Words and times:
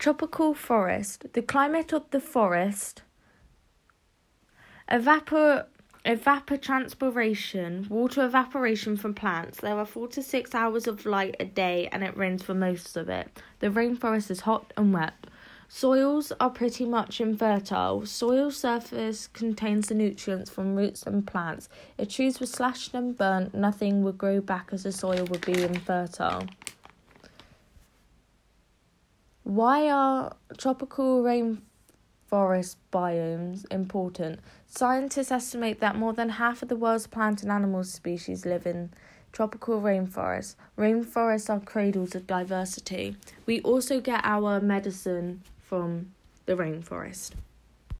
Tropical 0.00 0.54
forest. 0.54 1.26
The 1.34 1.42
climate 1.42 1.92
of 1.92 2.10
the 2.10 2.20
forest. 2.20 3.02
Evapor 4.90 5.66
evapotranspiration, 6.06 7.90
water 7.90 8.24
evaporation 8.24 8.96
from 8.96 9.12
plants. 9.12 9.60
There 9.60 9.76
are 9.76 9.84
four 9.84 10.08
to 10.08 10.22
six 10.22 10.54
hours 10.54 10.86
of 10.86 11.04
light 11.04 11.36
a 11.38 11.44
day 11.44 11.90
and 11.92 12.02
it 12.02 12.16
rains 12.16 12.42
for 12.42 12.54
most 12.54 12.96
of 12.96 13.10
it. 13.10 13.42
The 13.58 13.68
rainforest 13.68 14.30
is 14.30 14.40
hot 14.40 14.72
and 14.74 14.94
wet. 14.94 15.26
Soils 15.68 16.32
are 16.40 16.48
pretty 16.48 16.86
much 16.86 17.20
infertile. 17.20 18.06
Soil 18.06 18.50
surface 18.50 19.26
contains 19.26 19.88
the 19.88 19.94
nutrients 19.94 20.48
from 20.48 20.76
roots 20.76 21.02
and 21.02 21.26
plants. 21.26 21.68
If 21.98 22.08
trees 22.08 22.40
were 22.40 22.46
slashed 22.46 22.94
and 22.94 23.14
burnt, 23.14 23.52
nothing 23.52 24.02
would 24.04 24.16
grow 24.16 24.40
back 24.40 24.70
as 24.72 24.84
the 24.84 24.92
soil 24.92 25.26
would 25.26 25.44
be 25.44 25.62
infertile. 25.62 26.46
Why 29.50 29.90
are 29.90 30.36
tropical 30.58 31.24
rainforest 31.24 32.76
biomes 32.92 33.64
important? 33.68 34.38
Scientists 34.68 35.32
estimate 35.32 35.80
that 35.80 35.96
more 35.96 36.12
than 36.12 36.28
half 36.28 36.62
of 36.62 36.68
the 36.68 36.76
world's 36.76 37.08
plant 37.08 37.42
and 37.42 37.50
animal 37.50 37.82
species 37.82 38.46
live 38.46 38.64
in 38.64 38.90
tropical 39.32 39.80
rainforests. 39.80 40.54
Rainforests 40.78 41.50
are 41.50 41.58
cradles 41.58 42.14
of 42.14 42.28
diversity. 42.28 43.16
We 43.44 43.60
also 43.62 44.00
get 44.00 44.20
our 44.22 44.60
medicine 44.60 45.42
from 45.60 46.12
the 46.46 46.54
rainforest. 46.54 47.32